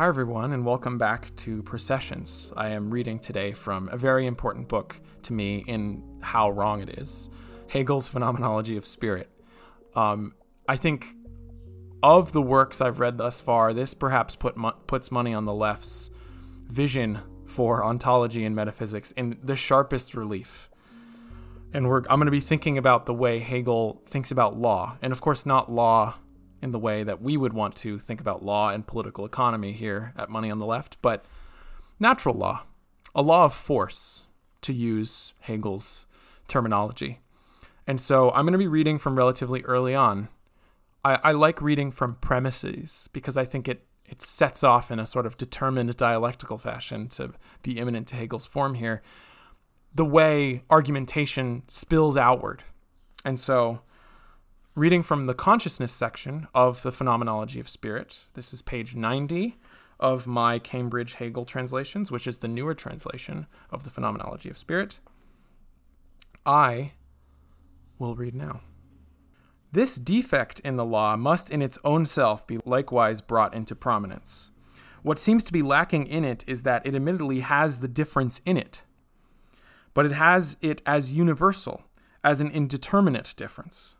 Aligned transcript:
Hi, 0.00 0.08
everyone, 0.08 0.52
and 0.52 0.64
welcome 0.64 0.96
back 0.96 1.36
to 1.36 1.62
Processions. 1.62 2.54
I 2.56 2.70
am 2.70 2.90
reading 2.90 3.18
today 3.18 3.52
from 3.52 3.90
a 3.90 3.98
very 3.98 4.26
important 4.26 4.66
book 4.66 4.98
to 5.24 5.34
me 5.34 5.62
in 5.66 6.02
how 6.22 6.48
wrong 6.48 6.80
it 6.80 6.98
is 6.98 7.28
Hegel's 7.66 8.08
Phenomenology 8.08 8.78
of 8.78 8.86
Spirit. 8.86 9.28
Um, 9.94 10.32
I 10.66 10.76
think 10.76 11.06
of 12.02 12.32
the 12.32 12.40
works 12.40 12.80
I've 12.80 12.98
read 12.98 13.18
thus 13.18 13.42
far, 13.42 13.74
this 13.74 13.92
perhaps 13.92 14.36
put 14.36 14.56
mo- 14.56 14.78
puts 14.86 15.12
money 15.12 15.34
on 15.34 15.44
the 15.44 15.52
left's 15.52 16.08
vision 16.66 17.18
for 17.44 17.84
ontology 17.84 18.46
and 18.46 18.56
metaphysics 18.56 19.12
in 19.12 19.38
the 19.42 19.54
sharpest 19.54 20.14
relief. 20.14 20.70
And 21.74 21.84
I'm 21.84 22.02
going 22.06 22.24
to 22.24 22.30
be 22.30 22.40
thinking 22.40 22.78
about 22.78 23.04
the 23.04 23.12
way 23.12 23.40
Hegel 23.40 24.00
thinks 24.06 24.30
about 24.30 24.58
law, 24.58 24.96
and 25.02 25.12
of 25.12 25.20
course, 25.20 25.44
not 25.44 25.70
law 25.70 26.14
in 26.62 26.72
the 26.72 26.78
way 26.78 27.02
that 27.02 27.22
we 27.22 27.36
would 27.36 27.52
want 27.52 27.74
to 27.76 27.98
think 27.98 28.20
about 28.20 28.44
law 28.44 28.70
and 28.70 28.86
political 28.86 29.24
economy 29.24 29.72
here 29.72 30.12
at 30.16 30.28
Money 30.28 30.50
on 30.50 30.58
the 30.58 30.66
Left, 30.66 31.00
but 31.02 31.24
natural 31.98 32.34
law, 32.34 32.64
a 33.14 33.22
law 33.22 33.44
of 33.44 33.54
force, 33.54 34.26
to 34.62 34.72
use 34.72 35.32
Hegel's 35.40 36.06
terminology. 36.48 37.20
And 37.86 38.00
so 38.00 38.30
I'm 38.30 38.44
going 38.44 38.52
to 38.52 38.58
be 38.58 38.68
reading 38.68 38.98
from 38.98 39.16
relatively 39.16 39.62
early 39.62 39.94
on. 39.94 40.28
I, 41.04 41.18
I 41.24 41.32
like 41.32 41.62
reading 41.62 41.90
from 41.90 42.16
premises 42.16 43.08
because 43.12 43.36
I 43.36 43.44
think 43.44 43.68
it, 43.68 43.86
it 44.06 44.20
sets 44.20 44.62
off 44.62 44.90
in 44.90 44.98
a 44.98 45.06
sort 45.06 45.26
of 45.26 45.36
determined 45.36 45.96
dialectical 45.96 46.58
fashion 46.58 47.08
to 47.08 47.32
be 47.62 47.78
immanent 47.78 48.06
to 48.08 48.16
Hegel's 48.16 48.46
form 48.46 48.74
here, 48.74 49.02
the 49.94 50.04
way 50.04 50.62
argumentation 50.68 51.62
spills 51.68 52.16
outward. 52.16 52.62
And 53.24 53.38
so 53.38 53.80
reading 54.76 55.02
from 55.02 55.26
the 55.26 55.34
consciousness 55.34 55.92
section 55.92 56.46
of 56.54 56.82
the 56.82 56.92
Phenomenology 56.92 57.58
of 57.58 57.68
Spirit. 57.68 58.26
This 58.34 58.54
is 58.54 58.62
page 58.62 58.94
90 58.94 59.56
of 59.98 60.28
my 60.28 60.60
Cambridge 60.60 61.14
Hegel 61.14 61.44
translations, 61.44 62.12
which 62.12 62.26
is 62.26 62.38
the 62.38 62.46
newer 62.46 62.72
translation 62.72 63.46
of 63.70 63.82
the 63.82 63.90
Phenomenology 63.90 64.48
of 64.48 64.56
Spirit. 64.56 65.00
I 66.46 66.92
will 67.98 68.14
read 68.14 68.34
now. 68.34 68.60
This 69.72 69.96
defect 69.96 70.60
in 70.60 70.76
the 70.76 70.84
law 70.84 71.16
must 71.16 71.50
in 71.50 71.62
its 71.62 71.78
own 71.84 72.06
self 72.06 72.46
be 72.46 72.58
likewise 72.64 73.20
brought 73.20 73.54
into 73.54 73.74
prominence. 73.74 74.52
What 75.02 75.18
seems 75.18 75.42
to 75.44 75.52
be 75.52 75.62
lacking 75.62 76.06
in 76.06 76.24
it 76.24 76.44
is 76.46 76.62
that 76.62 76.86
it 76.86 76.94
admittedly 76.94 77.40
has 77.40 77.80
the 77.80 77.88
difference 77.88 78.40
in 78.46 78.56
it, 78.56 78.82
but 79.94 80.06
it 80.06 80.12
has 80.12 80.56
it 80.60 80.80
as 80.86 81.12
universal, 81.12 81.82
as 82.22 82.40
an 82.40 82.52
indeterminate 82.52 83.34
difference. 83.36 83.96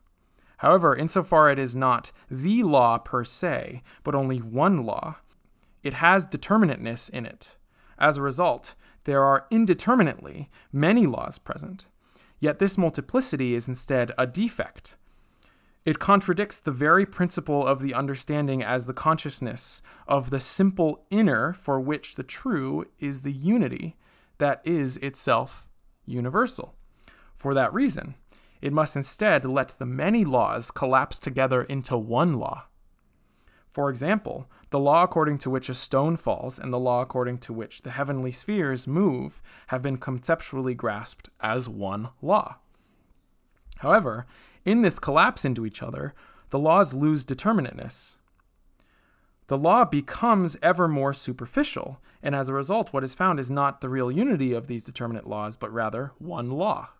However, 0.61 0.95
insofar 0.95 1.51
it 1.51 1.59
is 1.59 1.75
not 1.75 2.13
the 2.31 2.63
law 2.65 2.99
per 2.99 3.25
se, 3.25 3.83
but 4.05 4.15
only 4.15 4.39
one 4.39 4.83
law, 4.83 5.17
it 5.83 5.95
has 5.95 6.27
determinateness 6.27 7.09
in 7.09 7.25
it. 7.25 7.57
As 7.99 8.19
a 8.19 8.23
result, 8.23 8.75
there 9.05 9.25
are 9.25 9.47
indeterminately 9.51 10.51
many 10.71 11.07
laws 11.07 11.39
present. 11.39 11.87
Yet 12.39 12.59
this 12.59 12.77
multiplicity 12.77 13.55
is 13.55 13.69
instead 13.69 14.13
a 14.19 14.27
defect. 14.27 14.99
It 15.87 15.99
contradicts 15.99 16.59
the 16.59 16.73
very 16.73 17.07
principle 17.07 17.67
of 17.67 17.81
the 17.81 17.95
understanding 17.95 18.63
as 18.63 18.85
the 18.85 18.93
consciousness 18.93 19.81
of 20.07 20.29
the 20.29 20.41
simple 20.41 21.07
inner 21.09 21.55
for 21.55 21.81
which 21.81 22.17
the 22.17 22.23
true 22.23 22.85
is 22.99 23.23
the 23.23 23.33
unity 23.33 23.97
that 24.37 24.61
is 24.67 24.99
itself 24.99 25.71
universal. 26.05 26.75
For 27.35 27.55
that 27.55 27.73
reason, 27.73 28.15
it 28.61 28.73
must 28.73 28.97
instead 28.97 29.45
let 29.45 29.79
the 29.79 29.87
many 29.87 30.25
laws 30.25 30.71
collapse 30.71 31.19
together 31.19 31.63
into 31.63 31.97
one 31.97 32.35
law. 32.35 32.65
For 33.69 33.89
example, 33.89 34.51
the 34.71 34.81
law 34.81 35.03
according 35.03 35.39
to 35.39 35.51
which 35.51 35.69
a 35.69 35.75
stone 35.75 36.17
falls 36.17 36.59
and 36.59 36.73
the 36.73 36.79
law 36.79 37.03
according 37.03 37.39
to 37.39 37.53
which 37.53 37.83
the 37.83 37.91
heavenly 37.91 38.33
spheres 38.33 38.87
move 38.87 39.41
have 39.69 39.83
been 39.83 39.97
conceptually 39.97 40.75
grasped 40.75 41.31
as 41.41 41.69
one 41.69 42.09
law. 42.21 42.57
However, 43.79 44.27
in 44.65 44.83
this 44.83 44.99
collapse 44.99 45.45
into 45.45 45.65
each 45.65 45.83
other, 45.83 46.15
the 46.51 46.59
laws 46.59 46.95
lose 46.95 47.25
determinateness. 47.25 48.17
The 49.47 49.59
law 49.59 49.85
becomes 49.85 50.57
ever 50.63 50.87
more 50.87 51.15
superficial, 51.15 52.01
and 52.23 52.35
as 52.35 52.49
a 52.49 52.55
result, 52.55 52.93
what 52.93 53.03
is 53.03 53.15
found 53.15 53.41
is 53.41 53.51
not 53.51 53.81
the 53.81 53.89
real 53.89 54.11
unity 54.11 54.53
of 54.53 54.67
these 54.67 54.85
determinate 54.85 55.27
laws, 55.27 55.57
but 55.57 55.73
rather 55.73 56.13
one 56.19 56.51
law 56.51 56.91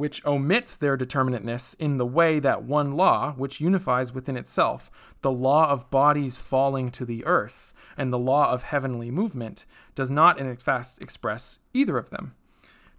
which 0.00 0.24
omits 0.24 0.76
their 0.76 0.96
determinateness 0.96 1.76
in 1.78 1.98
the 1.98 2.06
way 2.06 2.38
that 2.38 2.62
one 2.62 2.96
law, 2.96 3.32
which 3.32 3.60
unifies 3.60 4.14
within 4.14 4.34
itself 4.34 4.90
the 5.20 5.30
law 5.30 5.68
of 5.68 5.90
bodies 5.90 6.38
falling 6.38 6.90
to 6.90 7.04
the 7.04 7.22
earth 7.26 7.74
and 7.98 8.10
the 8.10 8.18
law 8.18 8.50
of 8.50 8.62
heavenly 8.62 9.10
movement, 9.10 9.66
does 9.94 10.10
not 10.10 10.38
in 10.38 10.56
fact 10.56 10.96
express 11.02 11.58
either 11.74 11.98
of 11.98 12.08
them. 12.08 12.34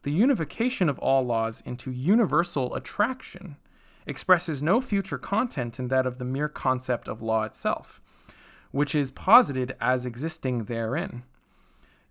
The 0.04 0.12
unification 0.12 0.90
of 0.90 1.00
all 1.00 1.26
laws 1.26 1.64
into 1.66 1.90
universal 1.90 2.76
attraction 2.76 3.58
expresses 4.06 4.62
no 4.62 4.80
future 4.80 5.18
content 5.18 5.80
in 5.80 5.88
that 5.88 6.06
of 6.06 6.20
the 6.20 6.26
mere 6.26 6.50
concept 6.50 7.08
of 7.08 7.20
law 7.20 7.42
itself, 7.46 8.00
which 8.70 8.94
is 8.94 9.10
posited 9.10 9.76
as 9.82 10.06
existing 10.06 10.66
therein. 10.66 11.24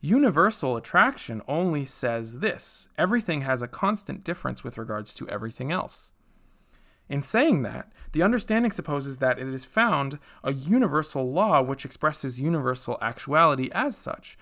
Universal 0.03 0.79
attraction 0.79 1.43
only 1.47 1.85
says 1.85 2.39
this 2.39 2.89
everything 2.97 3.43
has 3.43 3.61
a 3.61 3.69
constant 3.69 4.25
difference 4.25 4.65
with 4.65 4.79
regards 4.79 5.13
to 5.13 5.29
everything 5.29 5.71
else. 5.71 6.13
In 7.11 7.23
saying 7.23 7.63
that, 7.63 7.93
the 8.13 8.23
understanding 8.23 8.71
supposes 8.71 9.19
that 9.19 9.39
it 9.39 9.49
is 9.49 9.65
found 9.65 10.19
a 10.43 10.53
universal 10.53 11.31
law 11.31 11.61
which 11.61 11.85
expresses 11.85 12.41
universal 12.41 12.97
actuality 13.03 13.69
as 13.73 13.97
such, 13.97 14.39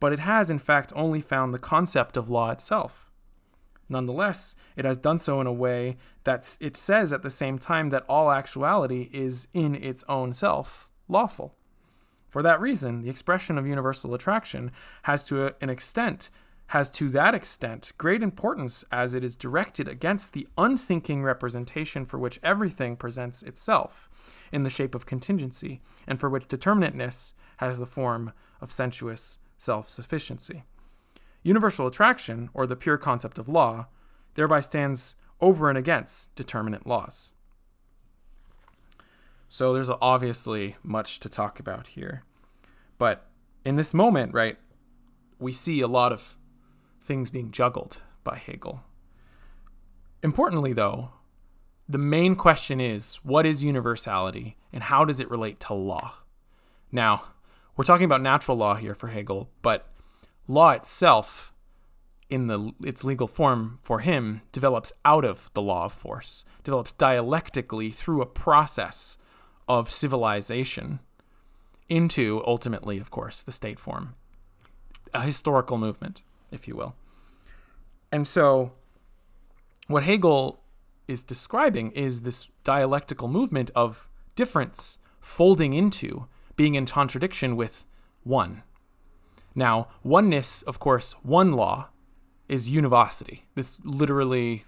but 0.00 0.12
it 0.12 0.20
has 0.20 0.48
in 0.48 0.58
fact 0.58 0.92
only 0.96 1.20
found 1.20 1.52
the 1.52 1.58
concept 1.58 2.16
of 2.16 2.30
law 2.30 2.50
itself. 2.50 3.10
Nonetheless, 3.90 4.56
it 4.76 4.86
has 4.86 4.96
done 4.96 5.18
so 5.18 5.42
in 5.42 5.46
a 5.46 5.52
way 5.52 5.98
that 6.24 6.56
it 6.60 6.76
says 6.76 7.12
at 7.12 7.22
the 7.22 7.28
same 7.28 7.58
time 7.58 7.90
that 7.90 8.04
all 8.08 8.30
actuality 8.30 9.10
is 9.12 9.48
in 9.52 9.74
its 9.74 10.04
own 10.08 10.32
self 10.32 10.88
lawful. 11.06 11.54
For 12.32 12.42
that 12.42 12.62
reason, 12.62 13.02
the 13.02 13.10
expression 13.10 13.58
of 13.58 13.66
universal 13.66 14.14
attraction 14.14 14.72
has 15.02 15.26
to 15.26 15.54
an 15.60 15.68
extent 15.68 16.30
has 16.68 16.88
to 16.88 17.10
that 17.10 17.34
extent 17.34 17.92
great 17.98 18.22
importance 18.22 18.82
as 18.90 19.14
it 19.14 19.22
is 19.22 19.36
directed 19.36 19.86
against 19.86 20.32
the 20.32 20.48
unthinking 20.56 21.22
representation 21.22 22.06
for 22.06 22.18
which 22.18 22.40
everything 22.42 22.96
presents 22.96 23.42
itself 23.42 24.08
in 24.50 24.62
the 24.62 24.70
shape 24.70 24.94
of 24.94 25.04
contingency 25.04 25.82
and 26.06 26.18
for 26.18 26.30
which 26.30 26.48
determinateness 26.48 27.34
has 27.58 27.78
the 27.78 27.84
form 27.84 28.32
of 28.62 28.72
sensuous 28.72 29.38
self-sufficiency. 29.58 30.62
Universal 31.42 31.86
attraction, 31.86 32.48
or 32.54 32.66
the 32.66 32.76
pure 32.76 32.96
concept 32.96 33.36
of 33.36 33.50
law, 33.50 33.88
thereby 34.36 34.62
stands 34.62 35.16
over 35.42 35.68
and 35.68 35.76
against 35.76 36.34
determinate 36.34 36.86
laws. 36.86 37.34
So 39.52 39.74
there's 39.74 39.90
obviously 40.00 40.76
much 40.82 41.20
to 41.20 41.28
talk 41.28 41.60
about 41.60 41.88
here. 41.88 42.22
But 42.96 43.26
in 43.66 43.76
this 43.76 43.92
moment, 43.92 44.32
right, 44.32 44.56
we 45.38 45.52
see 45.52 45.82
a 45.82 45.86
lot 45.86 46.10
of 46.10 46.38
things 47.02 47.28
being 47.28 47.50
juggled 47.50 48.00
by 48.24 48.38
Hegel. 48.38 48.82
Importantly, 50.22 50.72
though, 50.72 51.10
the 51.86 51.98
main 51.98 52.34
question 52.34 52.80
is 52.80 53.16
what 53.16 53.44
is 53.44 53.62
universality 53.62 54.56
and 54.72 54.84
how 54.84 55.04
does 55.04 55.20
it 55.20 55.30
relate 55.30 55.60
to 55.60 55.74
law? 55.74 56.14
Now, 56.90 57.24
we're 57.76 57.84
talking 57.84 58.06
about 58.06 58.22
natural 58.22 58.56
law 58.56 58.76
here 58.76 58.94
for 58.94 59.08
Hegel, 59.08 59.50
but 59.60 59.92
law 60.48 60.70
itself 60.70 61.52
in 62.30 62.46
the 62.46 62.72
its 62.82 63.04
legal 63.04 63.26
form 63.26 63.80
for 63.82 63.98
him 63.98 64.40
develops 64.50 64.94
out 65.04 65.26
of 65.26 65.50
the 65.52 65.60
law 65.60 65.84
of 65.84 65.92
force, 65.92 66.46
develops 66.64 66.92
dialectically 66.92 67.90
through 67.90 68.22
a 68.22 68.26
process 68.26 69.18
of 69.68 69.90
civilization 69.90 71.00
into 71.88 72.42
ultimately, 72.46 72.98
of 72.98 73.10
course, 73.10 73.42
the 73.42 73.52
state 73.52 73.78
form, 73.78 74.14
a 75.12 75.22
historical 75.22 75.78
movement, 75.78 76.22
if 76.50 76.66
you 76.66 76.74
will. 76.74 76.94
And 78.10 78.26
so, 78.26 78.72
what 79.88 80.04
Hegel 80.04 80.62
is 81.08 81.22
describing 81.22 81.90
is 81.92 82.22
this 82.22 82.48
dialectical 82.64 83.28
movement 83.28 83.70
of 83.74 84.08
difference 84.34 84.98
folding 85.20 85.72
into 85.72 86.26
being 86.56 86.74
in 86.74 86.86
contradiction 86.86 87.56
with 87.56 87.84
one. 88.22 88.62
Now, 89.54 89.88
oneness, 90.02 90.62
of 90.62 90.78
course, 90.78 91.12
one 91.22 91.52
law 91.52 91.88
is 92.48 92.68
univocity. 92.68 93.44
This 93.54 93.78
literally 93.84 94.64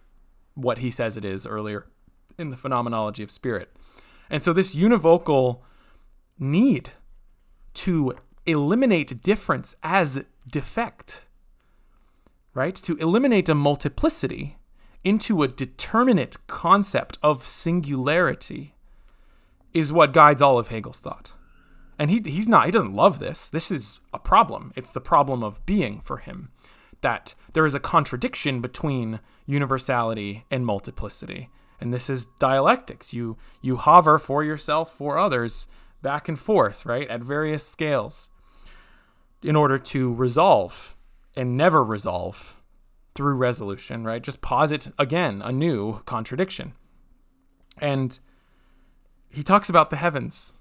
what 0.55 0.79
he 0.79 0.91
says 0.91 1.17
it 1.17 1.25
is 1.25 1.47
earlier 1.47 1.87
in 2.39 2.51
the 2.51 2.57
phenomenology 2.57 3.23
of 3.23 3.31
spirit. 3.31 3.71
And 4.31 4.43
so 4.43 4.53
this 4.53 4.75
univocal 4.75 5.61
need 6.39 6.91
to 7.75 8.15
eliminate 8.47 9.23
difference 9.23 9.77
as 9.83 10.25
defect, 10.51 11.23
right? 12.53 12.75
To 12.75 12.97
eliminate 12.97 13.49
a 13.49 13.55
multiplicity 13.55 14.59
into 15.03 15.43
a 15.43 15.49
determinate 15.49 16.37
concept 16.47 17.19
of 17.23 17.47
singularity 17.47 18.75
is 19.73 19.93
what 19.93 20.13
guides 20.13 20.41
all 20.41 20.59
of 20.59 20.69
Hegel's 20.69 21.01
thought. 21.01 21.33
And 21.99 22.11
he 22.11 22.21
he's 22.25 22.49
not 22.49 22.67
he 22.67 22.73
doesn't 22.73 22.95
love 22.95 23.19
this. 23.19 23.51
This 23.51 23.71
is 23.71 24.01
a 24.13 24.19
problem. 24.19 24.73
It's 24.75 24.91
the 24.91 25.01
problem 25.01 25.45
of 25.45 25.65
being 25.67 26.01
for 26.01 26.19
him 26.19 26.51
that 27.03 27.35
there 27.53 27.67
is 27.67 27.75
a 27.75 27.81
contradiction 27.81 28.61
between 28.61 29.21
universality 29.47 30.45
and 30.51 30.65
multiplicity. 30.65 31.51
And 31.81 31.93
this 31.93 32.09
is 32.09 32.27
dialectics. 32.39 33.13
You 33.13 33.37
you 33.61 33.77
hover 33.77 34.19
for 34.19 34.43
yourself, 34.45 34.91
for 34.91 35.19
others, 35.19 35.69
back 36.03 36.29
and 36.29 36.39
forth, 36.39 36.87
right, 36.87 37.09
at 37.09 37.21
various 37.21 37.67
scales 37.67 38.29
in 39.43 39.57
order 39.57 39.79
to 39.79 40.15
resolve 40.15 40.97
and 41.37 41.57
never 41.57 41.85
resolve 41.85 42.57
through 43.15 43.35
resolution, 43.35 44.05
right? 44.05 44.23
Just 44.23 44.41
posit 44.41 44.93
again 44.99 45.43
a 45.45 45.53
new 45.53 46.01
contradiction. 46.05 46.73
And 47.79 48.19
he 49.29 49.43
talks 49.43 49.69
about 49.69 49.91
the 49.91 49.97
heavens, 49.97 50.55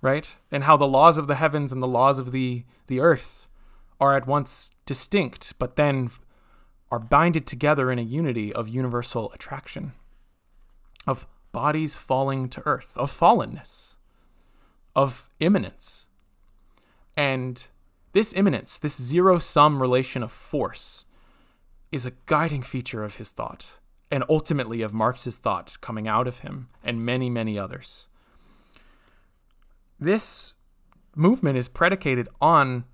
right? 0.00 0.36
And 0.50 0.64
how 0.64 0.76
the 0.76 0.86
laws 0.86 1.18
of 1.18 1.26
the 1.26 1.36
heavens 1.36 1.72
and 1.72 1.82
the 1.82 1.88
laws 1.88 2.18
of 2.18 2.32
the, 2.32 2.64
the 2.86 3.00
earth 3.00 3.48
are 4.00 4.16
at 4.16 4.26
once 4.26 4.72
distinct, 4.86 5.54
but 5.58 5.76
then 5.76 6.10
are 6.90 6.98
binded 6.98 7.46
together 7.46 7.90
in 7.90 7.98
a 7.98 8.02
unity 8.02 8.52
of 8.52 8.68
universal 8.68 9.32
attraction, 9.32 9.92
of 11.06 11.26
bodies 11.52 11.94
falling 11.94 12.48
to 12.50 12.62
earth, 12.66 12.96
of 12.96 13.10
fallenness, 13.10 13.94
of 14.94 15.28
immanence. 15.40 16.06
And 17.16 17.64
this 18.12 18.32
immanence, 18.32 18.78
this 18.78 19.00
zero 19.00 19.38
sum 19.38 19.80
relation 19.80 20.22
of 20.22 20.32
force, 20.32 21.04
is 21.92 22.04
a 22.04 22.12
guiding 22.26 22.62
feature 22.62 23.04
of 23.04 23.16
his 23.16 23.30
thought, 23.30 23.74
and 24.10 24.24
ultimately 24.28 24.82
of 24.82 24.92
Marx's 24.92 25.38
thought 25.38 25.76
coming 25.80 26.08
out 26.08 26.26
of 26.26 26.40
him 26.40 26.68
and 26.82 27.04
many, 27.04 27.30
many 27.30 27.58
others. 27.58 28.08
This 29.98 30.54
movement 31.14 31.56
is 31.56 31.68
predicated 31.68 32.28
on 32.40 32.84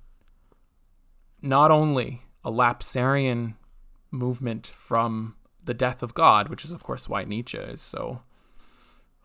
not 1.41 1.71
only 1.71 2.23
a 2.45 2.51
lapsarian 2.51 3.55
movement 4.11 4.67
from 4.67 5.35
the 5.65 5.75
death 5.75 6.03
of 6.03 6.15
God, 6.15 6.49
which 6.49 6.65
is 6.65 6.73
of 6.73 6.83
course 6.83 7.09
why 7.09 7.25
Nietzsche 7.25 7.59
is 7.59 7.83
so 7.83 8.23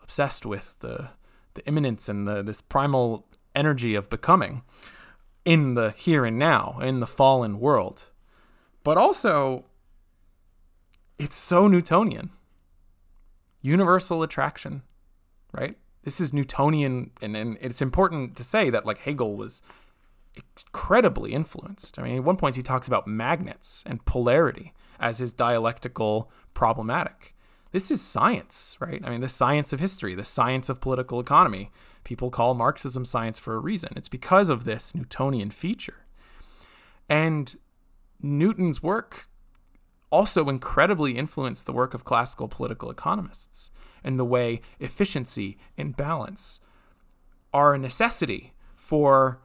obsessed 0.02 0.46
with 0.46 0.78
the 0.80 1.10
the 1.54 1.66
immanence 1.66 2.08
and 2.08 2.28
the 2.28 2.42
this 2.42 2.60
primal 2.60 3.26
energy 3.54 3.94
of 3.94 4.10
becoming 4.10 4.62
in 5.44 5.74
the 5.74 5.94
here 5.96 6.24
and 6.24 6.38
now, 6.38 6.78
in 6.82 7.00
the 7.00 7.06
fallen 7.06 7.58
world. 7.58 8.04
But 8.84 8.98
also 8.98 9.64
it's 11.18 11.36
so 11.36 11.66
Newtonian. 11.66 12.30
Universal 13.62 14.22
attraction, 14.22 14.82
right? 15.52 15.76
This 16.02 16.20
is 16.20 16.32
Newtonian 16.32 17.10
and, 17.22 17.36
and 17.36 17.56
it's 17.60 17.82
important 17.82 18.36
to 18.36 18.44
say 18.44 18.70
that 18.70 18.86
like 18.86 18.98
Hegel 18.98 19.36
was 19.36 19.62
incredibly 20.36 21.32
influenced. 21.32 21.98
I 21.98 22.02
mean, 22.02 22.16
at 22.16 22.24
one 22.24 22.36
point 22.36 22.56
he 22.56 22.62
talks 22.62 22.86
about 22.86 23.06
magnets 23.06 23.82
and 23.86 24.04
polarity 24.04 24.72
as 25.00 25.18
his 25.18 25.32
dialectical 25.32 26.30
problematic. 26.54 27.34
This 27.72 27.90
is 27.90 28.00
science, 28.00 28.76
right? 28.80 29.02
I 29.04 29.10
mean, 29.10 29.20
the 29.20 29.28
science 29.28 29.72
of 29.72 29.80
history, 29.80 30.14
the 30.14 30.24
science 30.24 30.68
of 30.68 30.80
political 30.80 31.20
economy. 31.20 31.70
People 32.04 32.30
call 32.30 32.54
Marxism 32.54 33.04
science 33.04 33.38
for 33.38 33.54
a 33.54 33.58
reason. 33.58 33.92
It's 33.96 34.08
because 34.08 34.48
of 34.48 34.64
this 34.64 34.94
Newtonian 34.94 35.50
feature. 35.50 36.06
And 37.08 37.56
Newton's 38.22 38.82
work 38.82 39.28
also 40.10 40.48
incredibly 40.48 41.18
influenced 41.18 41.66
the 41.66 41.72
work 41.72 41.94
of 41.94 42.04
classical 42.04 42.48
political 42.48 42.90
economists 42.90 43.70
and 44.04 44.18
the 44.18 44.24
way 44.24 44.60
efficiency 44.78 45.58
and 45.76 45.96
balance 45.96 46.60
are 47.52 47.74
a 47.74 47.78
necessity 47.78 48.54
for 48.74 49.40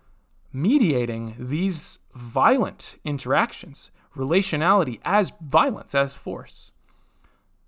mediating 0.53 1.35
these 1.39 1.99
violent 2.13 2.97
interactions, 3.03 3.89
relationality 4.15 4.99
as 5.03 5.31
violence, 5.41 5.95
as 5.95 6.13
force, 6.13 6.71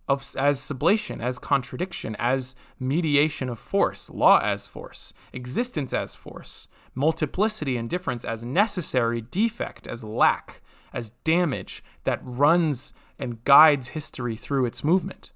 of, 0.08 0.22
as 0.38 0.60
sublation, 0.60 1.22
as 1.22 1.40
contradiction, 1.40 2.16
as 2.20 2.56
mediation 2.80 3.50
of 3.50 3.60
force, 3.60 4.10
law 4.10 4.40
as 4.40 4.68
force, 4.68 5.14
existence 5.32 5.94
as 5.94 6.14
force, 6.16 6.68
multiplicity 6.94 7.78
and 7.78 7.90
difference 7.90 8.26
as 8.26 8.44
necessary 8.44 9.22
defect, 9.22 9.88
as 9.88 10.04
lack, 10.04 10.62
as 10.94 11.12
damage 11.24 11.84
that 12.04 12.20
runs 12.24 12.94
and 13.18 13.44
guides 13.46 13.90
history 13.90 14.36
through 14.36 14.66
its 14.66 14.84
movement. 14.84 15.32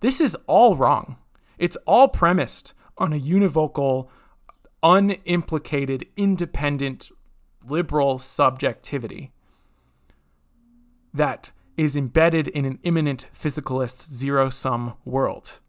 This 0.00 0.20
is 0.20 0.36
all 0.46 0.76
wrong. 0.76 1.16
It's 1.58 1.76
all 1.86 2.08
premised 2.08 2.72
on 2.98 3.12
a 3.12 3.20
univocal 3.20 4.08
unimplicated, 4.82 6.06
independent, 6.16 7.10
liberal 7.66 8.18
subjectivity 8.18 9.32
that 11.16 11.52
is 11.76 11.96
embedded 11.96 12.48
in 12.48 12.64
an 12.64 12.78
immanent 12.82 13.26
physicalist 13.34 14.10
zero 14.12 14.50
sum 14.50 14.94
world. 15.04 15.60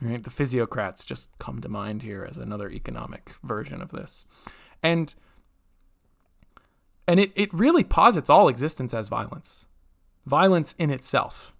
Right? 0.00 0.22
The 0.22 0.30
physiocrats 0.30 1.04
just 1.04 1.28
come 1.38 1.60
to 1.60 1.68
mind 1.68 2.02
here 2.02 2.26
as 2.28 2.38
another 2.38 2.70
economic 2.70 3.34
version 3.42 3.82
of 3.82 3.90
this. 3.90 4.24
And 4.82 5.14
and 7.06 7.18
it, 7.18 7.32
it 7.34 7.52
really 7.52 7.82
posits 7.82 8.30
all 8.30 8.48
existence 8.48 8.94
as 8.94 9.08
violence. 9.08 9.66
Violence 10.26 10.74
in 10.78 10.90
itself. 10.90 11.52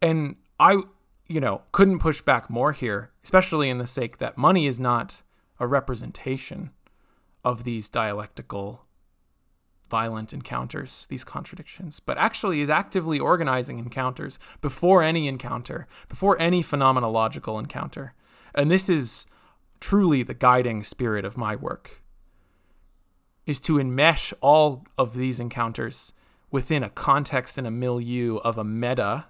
And 0.00 0.36
I 0.58 0.82
you 1.26 1.40
know, 1.40 1.62
couldn't 1.72 2.00
push 2.00 2.20
back 2.20 2.50
more 2.50 2.72
here, 2.72 3.10
especially 3.22 3.70
in 3.70 3.78
the 3.78 3.86
sake 3.86 4.18
that 4.18 4.36
money 4.36 4.66
is 4.66 4.78
not 4.78 5.22
a 5.58 5.66
representation 5.66 6.70
of 7.44 7.64
these 7.64 7.88
dialectical 7.88 8.83
violent 9.88 10.32
encounters, 10.32 11.06
these 11.08 11.24
contradictions, 11.24 12.00
but 12.00 12.18
actually 12.18 12.60
is 12.60 12.70
actively 12.70 13.18
organizing 13.18 13.78
encounters 13.78 14.38
before 14.60 15.02
any 15.02 15.28
encounter, 15.28 15.86
before 16.08 16.40
any 16.40 16.62
phenomenological 16.62 17.58
encounter. 17.58 18.14
And 18.54 18.70
this 18.70 18.88
is 18.88 19.26
truly 19.80 20.22
the 20.22 20.34
guiding 20.34 20.82
spirit 20.82 21.24
of 21.24 21.36
my 21.36 21.54
work 21.56 22.02
is 23.46 23.60
to 23.60 23.74
enmesh 23.74 24.32
all 24.40 24.86
of 24.96 25.14
these 25.14 25.38
encounters 25.38 26.12
within 26.50 26.82
a 26.82 26.90
context 26.90 27.58
and 27.58 27.66
a 27.66 27.70
milieu 27.70 28.36
of 28.38 28.56
a 28.56 28.64
meta 28.64 29.26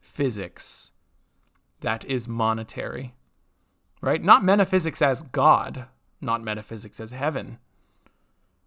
physics 0.00 0.90
that 1.80 2.04
is 2.04 2.28
monetary, 2.28 3.14
right? 4.02 4.22
Not 4.22 4.44
metaphysics 4.44 5.00
as 5.00 5.22
God, 5.22 5.86
not 6.20 6.42
metaphysics 6.42 7.00
as 7.00 7.12
heaven, 7.12 7.58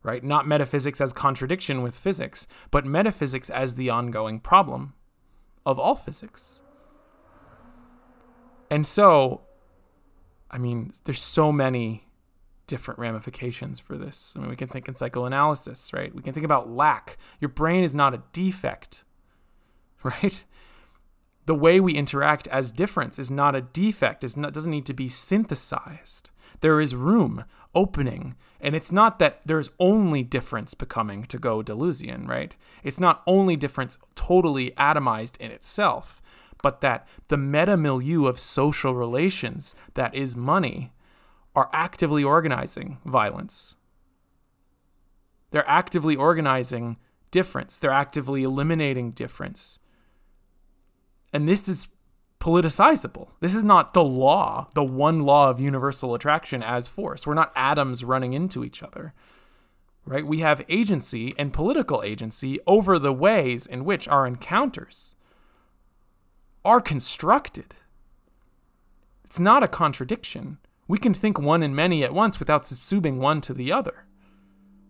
right? 0.04 0.24
Not 0.24 0.48
metaphysics 0.48 1.01
as 1.01 1.13
contradiction 1.13 1.82
with 1.82 1.98
physics, 1.98 2.48
but 2.72 2.86
metaphysics 2.86 3.50
as 3.50 3.75
the 3.75 3.89
ongoing 3.89 4.39
problem 4.39 4.94
of 5.66 5.77
all 5.77 5.96
physics. 5.96 6.62
And 8.70 8.86
so, 8.86 9.42
I 10.51 10.58
mean, 10.58 10.92
there's 11.06 11.22
so 11.22 11.51
many 11.51 12.08
different 12.68 13.00
ramifications 13.00 13.80
for 13.80 13.98
this. 13.98 14.34
I 14.36 14.39
mean, 14.39 14.50
we 14.50 14.56
can 14.56 14.68
think 14.68 14.88
in 14.88 14.96
psychoanalysis, 14.96 15.94
right? 15.94 16.13
We 16.13 16.22
can 16.22 16.34
think 16.34 16.46
about 16.46 16.70
lack. 16.70 17.18
Your 17.39 17.50
brain 17.50 17.84
is 17.84 17.96
not 17.96 18.13
a 18.13 18.22
defect, 18.34 19.04
right? 20.04 20.44
The 21.48 21.56
way 21.56 21.80
we 21.80 21.94
interact 21.94 22.48
as 22.50 22.74
difference 22.74 23.18
is 23.18 23.32
not 23.32 23.56
a 23.56 23.62
defect, 23.62 24.24
is 24.24 24.36
not, 24.36 24.54
doesn't 24.54 24.72
need 24.72 24.86
to 24.86 24.94
be 24.94 25.08
synthesized. 25.08 26.30
There 26.60 26.82
is 26.82 26.94
room, 26.94 27.46
opening, 27.74 28.36
and 28.60 28.75
it's 28.75 28.92
not 28.92 29.18
that 29.20 29.42
there's 29.46 29.70
only 29.80 30.24
difference 30.24 30.74
becoming 30.74 31.24
to 31.25 31.39
go 31.39 31.63
Deleuzian, 31.63 32.27
right? 32.27 32.54
It's 32.84 33.00
not 33.00 33.24
only 33.25 33.56
difference 33.56 33.98
totally 34.13 34.72
atomized 34.72 35.38
in 35.38 35.51
itself, 35.51 36.22
but 36.62 36.82
that 36.82 37.08
the 37.30 37.38
meta 37.38 37.77
milieu 37.77 38.25
of 38.25 38.39
social 38.39 38.94
relations 38.94 39.74
that 39.94 40.13
is 40.13 40.36
money 40.36 40.92
are 41.56 41.70
actively 41.72 42.25
organizing 42.25 42.98
violence. 43.06 43.75
They're 45.51 45.70
actively 45.70 46.18
organizing 46.18 46.98
difference. 47.32 47.80
They're 47.80 47.92
actively 47.92 48.44
eliminating 48.44 49.12
difference. 49.12 49.80
And 51.34 51.48
this 51.48 51.67
is 51.67 51.88
politicizable. 52.39 53.29
This 53.39 53.55
is 53.55 53.63
not 53.63 53.93
the 53.93 54.03
law, 54.03 54.69
the 54.74 54.84
one 54.84 55.22
law 55.22 55.50
of 55.50 55.60
universal 55.60 56.13
attraction 56.13 56.63
as 56.63 56.88
force. 56.88 57.25
We're 57.25 57.34
not 57.34 57.51
atoms 57.55 58.03
running 58.03 58.34
into 58.34 58.63
each 58.63 58.84
other. 58.84 59.13
Right? 60.05 60.25
We 60.25 60.39
have 60.39 60.63
agency 60.69 61.34
and 61.38 61.51
political 61.51 62.01
agency 62.01 62.60
over 62.65 62.98
the 62.98 63.12
ways 63.12 63.65
in 63.65 63.84
which 63.84 64.07
our 64.07 64.25
encounters 64.25 65.15
are 66.63 66.79
constructed. 66.79 67.75
It's 69.25 69.39
not 69.39 69.63
a 69.63 69.67
contradiction. 69.67 70.60
We 70.88 70.98
can 70.98 71.13
think 71.13 71.38
one 71.38 71.62
and 71.62 71.75
many 71.75 72.03
at 72.05 72.13
once 72.13 72.39
without 72.39 72.63
subsuming 72.63 73.17
one 73.17 73.41
to 73.41 73.53
the 73.53 73.74
other. 73.74 74.05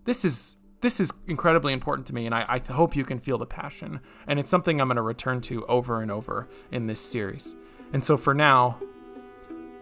This 0.05 0.23
is 0.23 0.57
this 0.81 0.99
is 0.99 1.11
incredibly 1.27 1.73
important 1.73 2.07
to 2.07 2.15
me, 2.15 2.25
and 2.25 2.35
I, 2.35 2.45
I 2.47 2.59
hope 2.59 2.95
you 2.95 3.03
can 3.03 3.19
feel 3.19 3.37
the 3.37 3.45
passion. 3.45 3.99
And 4.27 4.39
it's 4.39 4.49
something 4.49 4.79
I'm 4.79 4.87
going 4.87 4.97
to 4.97 5.01
return 5.01 5.41
to 5.41 5.65
over 5.65 6.01
and 6.01 6.11
over 6.11 6.47
in 6.71 6.87
this 6.87 7.01
series. 7.01 7.55
And 7.93 8.03
so 8.03 8.17
for 8.17 8.33
now, 8.33 8.77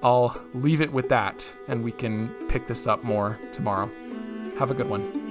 I'll 0.04 0.40
leave 0.54 0.82
it 0.82 0.92
with 0.92 1.10
that, 1.10 1.50
and 1.68 1.84
we 1.84 1.92
can 1.92 2.30
pick 2.48 2.68
this 2.68 2.88
up 2.88 3.04
more 3.04 3.40
tomorrow. 3.52 3.90
Have 4.58 4.72
a 4.72 4.74
good 4.74 4.90
one. 4.90 5.25